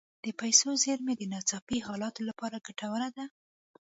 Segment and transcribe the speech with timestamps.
[0.25, 3.25] د پیسو زیرمه د ناڅاپي حالاتو لپاره ګټوره ده.